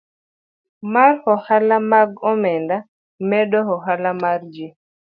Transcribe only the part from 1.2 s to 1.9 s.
ohala